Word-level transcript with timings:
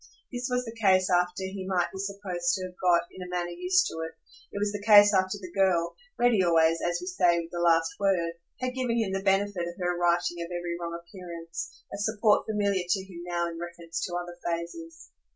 This 0.33 0.47
was 0.49 0.65
the 0.65 0.75
case 0.81 1.11
after 1.11 1.43
he 1.43 1.63
might 1.69 1.91
be 1.93 1.99
supposed 1.99 2.55
to 2.55 2.65
have 2.65 2.73
got, 2.81 3.03
in 3.11 3.21
a 3.21 3.29
manner, 3.29 3.51
used 3.51 3.85
to 3.85 3.99
it; 3.99 4.13
it 4.51 4.57
was 4.57 4.71
the 4.71 4.81
case 4.83 5.13
after 5.13 5.37
the 5.39 5.51
girl 5.51 5.95
ready 6.17 6.43
always, 6.43 6.81
as 6.81 6.97
we 6.99 7.05
say, 7.05 7.39
with 7.39 7.51
the 7.51 7.59
last 7.59 7.91
word 7.99 8.33
had 8.61 8.73
given 8.73 8.97
him 8.97 9.11
the 9.11 9.21
benefit 9.21 9.67
of 9.67 9.77
her 9.79 9.95
righting 9.95 10.41
of 10.41 10.49
every 10.49 10.75
wrong 10.81 10.97
appearance, 10.99 11.83
a 11.93 11.99
support 11.99 12.47
familiar 12.47 12.81
to 12.89 13.03
him 13.03 13.21
now 13.27 13.47
in 13.47 13.59
reference 13.59 14.03
to 14.03 14.15
other 14.15 14.39
phases. 14.43 15.11